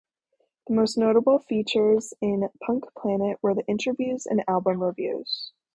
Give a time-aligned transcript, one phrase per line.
[0.65, 5.53] The most notable features in "Punk Planet" were the interviews and album reviews.